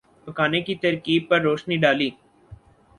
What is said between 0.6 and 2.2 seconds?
کی ترکیب پر روشنی ڈالی